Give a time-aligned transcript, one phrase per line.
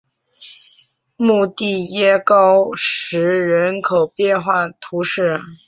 [1.15, 5.39] 穆蒂耶高石人口变化图示